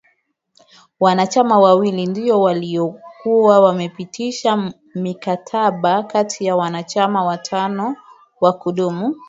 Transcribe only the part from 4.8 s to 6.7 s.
mkataba kati ya